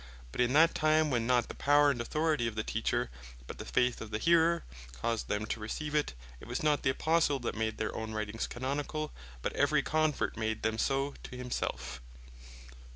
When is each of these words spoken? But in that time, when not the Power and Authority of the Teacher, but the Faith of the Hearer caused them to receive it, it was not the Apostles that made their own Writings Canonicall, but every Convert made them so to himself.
But 0.31 0.41
in 0.41 0.53
that 0.53 0.73
time, 0.73 1.11
when 1.11 1.27
not 1.27 1.47
the 1.47 1.53
Power 1.53 1.91
and 1.91 2.01
Authority 2.01 2.47
of 2.47 2.55
the 2.55 2.63
Teacher, 2.63 3.11
but 3.45 3.59
the 3.59 3.65
Faith 3.65 4.01
of 4.01 4.09
the 4.09 4.17
Hearer 4.17 4.63
caused 4.99 5.27
them 5.27 5.45
to 5.45 5.59
receive 5.59 5.93
it, 5.93 6.15
it 6.39 6.47
was 6.47 6.63
not 6.63 6.81
the 6.81 6.89
Apostles 6.89 7.43
that 7.43 7.53
made 7.53 7.77
their 7.77 7.93
own 7.95 8.11
Writings 8.11 8.47
Canonicall, 8.47 9.11
but 9.43 9.53
every 9.53 9.83
Convert 9.83 10.35
made 10.35 10.63
them 10.63 10.79
so 10.79 11.13
to 11.21 11.37
himself. 11.37 12.01